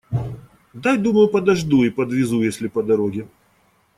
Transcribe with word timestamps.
Дай, 0.73 0.97
думаю, 0.97 1.27
подожду 1.27 1.83
и 1.83 1.91
подвезу, 1.91 2.41
если 2.41 2.67
по 2.67 2.81
дороге. 2.81 3.27